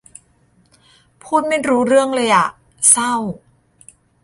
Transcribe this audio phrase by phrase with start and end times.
[1.23, 2.47] พูดไม่รู้เรื่องเลยอ่ะ
[2.91, 3.13] เศร้า